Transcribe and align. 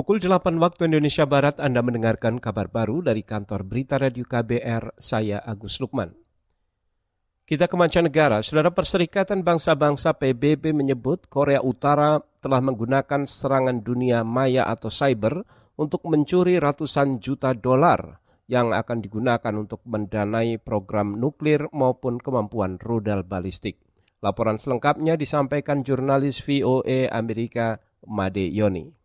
Pukul 0.00 0.16
8 0.16 0.56
waktu 0.56 0.88
Indonesia 0.88 1.28
Barat 1.28 1.60
Anda 1.60 1.84
mendengarkan 1.84 2.40
kabar 2.40 2.72
baru 2.72 3.04
dari 3.04 3.20
kantor 3.20 3.68
Berita 3.68 4.00
Radio 4.00 4.24
KBR, 4.24 4.96
saya 4.96 5.44
Agus 5.44 5.76
Lukman. 5.76 6.16
Kita 7.44 7.68
ke 7.68 7.76
mancanegara, 7.76 8.40
Saudara 8.40 8.72
Perserikatan 8.72 9.44
Bangsa-Bangsa 9.44 10.16
PBB 10.16 10.72
menyebut 10.72 11.28
Korea 11.28 11.60
Utara 11.60 12.16
telah 12.40 12.64
menggunakan 12.64 13.28
serangan 13.28 13.84
dunia 13.84 14.24
maya 14.24 14.64
atau 14.72 14.88
cyber 14.88 15.44
untuk 15.76 16.08
mencuri 16.08 16.56
ratusan 16.56 17.20
juta 17.20 17.52
dolar 17.52 18.24
yang 18.48 18.72
akan 18.72 19.04
digunakan 19.04 19.52
untuk 19.52 19.84
mendanai 19.84 20.56
program 20.64 21.20
nuklir 21.20 21.68
maupun 21.76 22.16
kemampuan 22.16 22.80
rudal 22.80 23.20
balistik. 23.20 23.76
Laporan 24.24 24.56
selengkapnya 24.56 25.20
disampaikan 25.20 25.84
jurnalis 25.84 26.40
VOA 26.40 27.12
Amerika 27.12 27.84
Made 28.08 28.48
Yoni. 28.48 28.99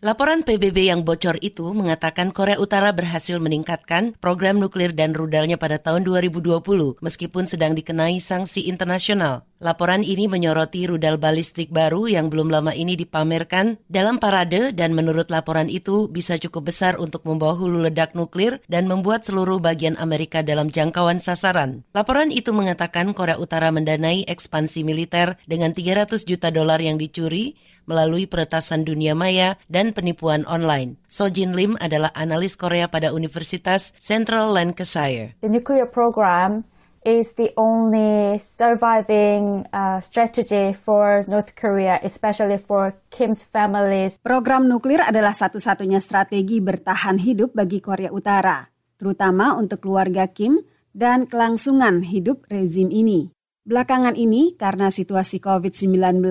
Laporan 0.00 0.40
PBB 0.48 0.88
yang 0.88 1.04
bocor 1.04 1.36
itu 1.44 1.76
mengatakan 1.76 2.32
Korea 2.32 2.56
Utara 2.56 2.88
berhasil 2.88 3.36
meningkatkan 3.36 4.16
program 4.16 4.56
nuklir 4.56 4.96
dan 4.96 5.12
rudalnya 5.12 5.60
pada 5.60 5.76
tahun 5.76 6.08
2020 6.08 6.56
meskipun 7.04 7.44
sedang 7.44 7.76
dikenai 7.76 8.16
sanksi 8.16 8.64
internasional. 8.64 9.44
Laporan 9.60 10.00
ini 10.00 10.24
menyoroti 10.24 10.88
rudal 10.88 11.20
balistik 11.20 11.68
baru 11.68 12.08
yang 12.08 12.32
belum 12.32 12.48
lama 12.48 12.72
ini 12.72 12.96
dipamerkan 12.96 13.76
dalam 13.92 14.16
parade 14.16 14.72
dan 14.72 14.96
menurut 14.96 15.28
laporan 15.28 15.68
itu 15.68 16.08
bisa 16.08 16.40
cukup 16.40 16.72
besar 16.72 16.96
untuk 16.96 17.28
membawa 17.28 17.52
hulu 17.60 17.84
ledak 17.84 18.16
nuklir 18.16 18.64
dan 18.72 18.88
membuat 18.88 19.28
seluruh 19.28 19.60
bagian 19.60 20.00
Amerika 20.00 20.40
dalam 20.40 20.72
jangkauan 20.72 21.20
sasaran. 21.20 21.84
Laporan 21.92 22.32
itu 22.32 22.56
mengatakan 22.56 23.12
Korea 23.12 23.36
Utara 23.36 23.68
mendanai 23.68 24.24
ekspansi 24.24 24.80
militer 24.80 25.36
dengan 25.44 25.76
300 25.76 26.24
juta 26.24 26.48
dolar 26.48 26.80
yang 26.80 26.96
dicuri 26.96 27.52
melalui 27.84 28.24
peretasan 28.24 28.88
dunia 28.88 29.12
maya 29.12 29.60
dan 29.68 29.92
penipuan 29.92 30.48
online. 30.48 30.96
Sojin 31.04 31.52
Lim 31.52 31.76
adalah 31.84 32.14
analis 32.16 32.56
Korea 32.56 32.88
pada 32.88 33.12
Universitas 33.12 33.92
Central 34.00 34.56
Lancashire. 34.56 35.36
The 35.44 35.52
nuclear 35.52 35.84
program 35.84 36.69
is 37.04 37.32
the 37.36 37.52
only 37.56 38.36
surviving 38.36 39.64
uh, 39.72 40.00
strategy 40.04 40.76
for 40.76 41.24
North 41.24 41.56
Korea, 41.56 41.96
especially 42.04 42.60
for 42.60 42.92
Kim's 43.08 43.44
families. 43.44 44.20
Program 44.20 44.68
nuklir 44.68 45.00
adalah 45.00 45.32
satu-satunya 45.32 45.98
strategi 46.04 46.60
bertahan 46.60 47.16
hidup 47.16 47.56
bagi 47.56 47.80
Korea 47.80 48.12
Utara, 48.12 48.68
terutama 49.00 49.56
untuk 49.56 49.84
keluarga 49.84 50.28
Kim 50.28 50.60
dan 50.92 51.24
kelangsungan 51.24 52.04
hidup 52.04 52.44
rezim 52.52 52.92
ini. 52.92 53.32
Belakangan 53.64 54.16
ini, 54.16 54.56
karena 54.56 54.92
situasi 54.92 55.40
COVID-19, 55.40 56.24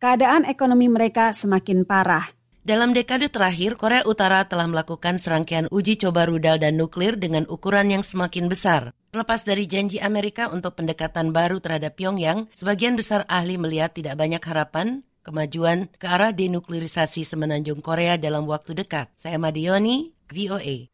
keadaan 0.00 0.48
ekonomi 0.48 0.88
mereka 0.88 1.32
semakin 1.36 1.84
parah– 1.84 2.24
dalam 2.60 2.92
dekade 2.92 3.32
terakhir, 3.32 3.80
Korea 3.80 4.04
Utara 4.04 4.44
telah 4.44 4.68
melakukan 4.68 5.16
serangkaian 5.16 5.64
uji 5.72 5.96
coba 5.96 6.28
rudal 6.28 6.60
dan 6.60 6.76
nuklir 6.76 7.16
dengan 7.16 7.48
ukuran 7.48 7.88
yang 7.88 8.04
semakin 8.04 8.52
besar. 8.52 8.92
Lepas 9.16 9.48
dari 9.48 9.64
janji 9.64 9.96
Amerika 9.96 10.52
untuk 10.52 10.76
pendekatan 10.76 11.32
baru 11.32 11.58
terhadap 11.58 11.96
Pyongyang, 11.96 12.52
sebagian 12.52 13.00
besar 13.00 13.24
ahli 13.32 13.56
melihat 13.56 13.96
tidak 13.96 14.20
banyak 14.20 14.44
harapan 14.44 15.02
kemajuan 15.24 15.88
ke 15.96 16.04
arah 16.04 16.36
denuklirisasi 16.36 17.24
semenanjung 17.24 17.80
Korea 17.80 18.20
dalam 18.20 18.44
waktu 18.44 18.76
dekat. 18.76 19.08
Saya 19.16 19.40
Madioni, 19.40 20.12
VOA. 20.28 20.88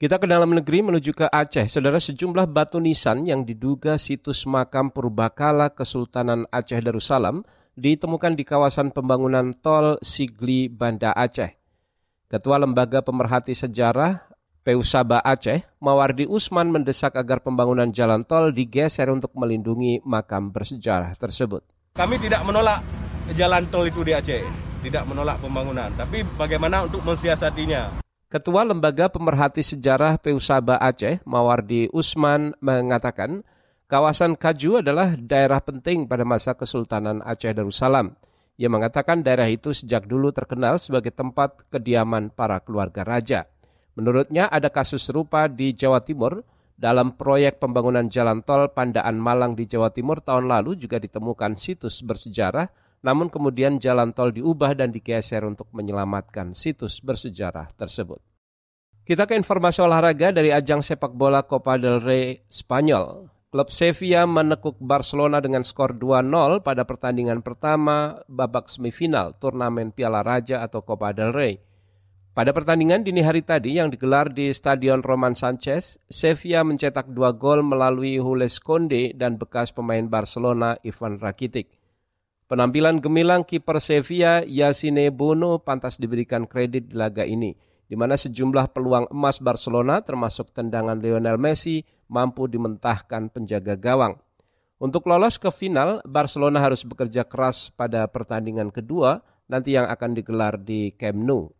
Kita 0.00 0.16
ke 0.16 0.24
dalam 0.24 0.56
negeri 0.56 0.80
menuju 0.80 1.12
ke 1.12 1.28
Aceh. 1.28 1.68
Saudara 1.68 2.00
sejumlah 2.00 2.48
batu 2.48 2.80
nisan 2.80 3.28
yang 3.28 3.44
diduga 3.44 4.00
situs 4.00 4.48
makam 4.48 4.88
purbakala 4.88 5.68
Kesultanan 5.76 6.48
Aceh 6.48 6.80
Darussalam 6.80 7.44
ditemukan 7.80 8.36
di 8.36 8.44
kawasan 8.44 8.92
pembangunan 8.92 9.56
tol 9.56 9.96
Sigli 10.04 10.68
Banda 10.68 11.16
Aceh. 11.16 11.56
Ketua 12.28 12.60
Lembaga 12.60 13.00
Pemerhati 13.00 13.56
Sejarah 13.56 14.28
Peusaba 14.60 15.24
Aceh, 15.24 15.64
Mawardi 15.80 16.28
Usman 16.28 16.68
mendesak 16.68 17.16
agar 17.16 17.40
pembangunan 17.40 17.88
jalan 17.88 18.28
tol 18.28 18.52
digeser 18.52 19.08
untuk 19.08 19.32
melindungi 19.32 20.04
makam 20.04 20.52
bersejarah 20.52 21.16
tersebut. 21.16 21.64
Kami 21.96 22.20
tidak 22.20 22.44
menolak 22.44 22.84
jalan 23.32 23.64
tol 23.72 23.88
itu 23.88 24.04
di 24.04 24.12
Aceh, 24.12 24.44
tidak 24.84 25.08
menolak 25.08 25.40
pembangunan, 25.40 25.88
tapi 25.96 26.20
bagaimana 26.36 26.84
untuk 26.84 27.00
mensiasatinya. 27.00 28.04
Ketua 28.30 28.62
Lembaga 28.62 29.08
Pemerhati 29.08 29.64
Sejarah 29.64 30.20
Peusaba 30.20 30.76
Aceh, 30.78 31.24
Mawardi 31.24 31.88
Usman, 31.90 32.52
mengatakan 32.60 33.42
Kawasan 33.90 34.38
Kaju 34.38 34.86
adalah 34.86 35.18
daerah 35.18 35.58
penting 35.58 36.06
pada 36.06 36.22
masa 36.22 36.54
Kesultanan 36.54 37.26
Aceh 37.26 37.50
Darussalam. 37.50 38.14
Ia 38.54 38.70
mengatakan 38.70 39.26
daerah 39.26 39.50
itu 39.50 39.74
sejak 39.74 40.06
dulu 40.06 40.30
terkenal 40.30 40.78
sebagai 40.78 41.10
tempat 41.10 41.66
kediaman 41.74 42.30
para 42.30 42.62
keluarga 42.62 43.02
raja. 43.02 43.50
Menurutnya 43.98 44.46
ada 44.46 44.70
kasus 44.70 45.02
serupa 45.02 45.50
di 45.50 45.74
Jawa 45.74 46.06
Timur 46.06 46.46
dalam 46.78 47.18
proyek 47.18 47.58
pembangunan 47.58 48.06
jalan 48.06 48.46
tol 48.46 48.70
Pandaan 48.70 49.18
Malang 49.18 49.58
di 49.58 49.66
Jawa 49.66 49.90
Timur 49.90 50.22
tahun 50.22 50.46
lalu 50.46 50.78
juga 50.78 51.02
ditemukan 51.02 51.58
situs 51.58 52.06
bersejarah, 52.06 52.70
namun 53.02 53.26
kemudian 53.26 53.82
jalan 53.82 54.14
tol 54.14 54.30
diubah 54.30 54.70
dan 54.78 54.94
digeser 54.94 55.42
untuk 55.42 55.66
menyelamatkan 55.74 56.54
situs 56.54 57.02
bersejarah 57.02 57.74
tersebut. 57.74 58.22
Kita 59.02 59.26
ke 59.26 59.34
informasi 59.34 59.82
olahraga 59.82 60.30
dari 60.30 60.54
ajang 60.54 60.78
sepak 60.78 61.10
bola 61.10 61.42
Copa 61.42 61.74
del 61.74 61.98
Rey 61.98 62.46
Spanyol. 62.46 63.39
Klub 63.50 63.66
Sevilla 63.74 64.30
menekuk 64.30 64.78
Barcelona 64.78 65.42
dengan 65.42 65.66
skor 65.66 65.98
2-0 65.98 66.62
pada 66.62 66.86
pertandingan 66.86 67.42
pertama 67.42 68.22
babak 68.30 68.70
semifinal 68.70 69.34
turnamen 69.42 69.90
Piala 69.90 70.22
Raja 70.22 70.62
atau 70.62 70.86
Copa 70.86 71.10
del 71.10 71.34
Rey. 71.34 71.58
Pada 72.30 72.54
pertandingan 72.54 73.02
dini 73.02 73.26
hari 73.26 73.42
tadi 73.42 73.82
yang 73.82 73.90
digelar 73.90 74.30
di 74.30 74.54
Stadion 74.54 75.02
Roman 75.02 75.34
Sanchez, 75.34 75.98
Sevilla 76.06 76.62
mencetak 76.62 77.10
dua 77.10 77.34
gol 77.34 77.66
melalui 77.66 78.22
Jules 78.22 78.62
Conde 78.62 79.18
dan 79.18 79.34
bekas 79.34 79.74
pemain 79.74 80.06
Barcelona 80.06 80.78
Ivan 80.86 81.18
Rakitic. 81.18 81.74
Penampilan 82.46 83.02
gemilang 83.02 83.42
kiper 83.42 83.82
Sevilla 83.82 84.46
Yasine 84.46 85.10
Bono 85.10 85.58
pantas 85.58 85.98
diberikan 85.98 86.46
kredit 86.46 86.86
di 86.86 86.94
laga 86.94 87.26
ini– 87.26 87.58
di 87.90 87.98
mana 87.98 88.14
sejumlah 88.14 88.70
peluang 88.70 89.10
emas 89.10 89.42
Barcelona 89.42 89.98
termasuk 89.98 90.54
tendangan 90.54 90.94
Lionel 91.02 91.34
Messi 91.42 91.82
mampu 92.06 92.46
dimentahkan 92.46 93.26
penjaga 93.34 93.74
gawang. 93.74 94.14
Untuk 94.78 95.10
lolos 95.10 95.42
ke 95.42 95.50
final, 95.50 95.98
Barcelona 96.06 96.62
harus 96.62 96.86
bekerja 96.86 97.26
keras 97.26 97.68
pada 97.74 98.06
pertandingan 98.06 98.70
kedua 98.70 99.26
nanti 99.50 99.74
yang 99.74 99.90
akan 99.90 100.14
digelar 100.14 100.54
di 100.54 100.94
Camp 100.94 101.18
Nou. 101.18 101.50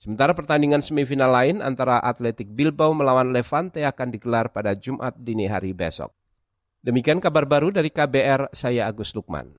Sementara 0.00 0.32
pertandingan 0.32 0.80
semifinal 0.80 1.28
lain 1.28 1.60
antara 1.60 2.00
Atletik 2.00 2.48
Bilbao 2.48 2.96
melawan 2.96 3.36
Levante 3.36 3.84
akan 3.84 4.08
digelar 4.08 4.48
pada 4.48 4.72
Jumat 4.72 5.12
dini 5.20 5.44
hari 5.44 5.76
besok. 5.76 6.10
Demikian 6.80 7.20
kabar 7.20 7.44
baru 7.44 7.68
dari 7.68 7.92
KBR, 7.92 8.50
saya 8.56 8.88
Agus 8.88 9.12
Lukman. 9.12 9.52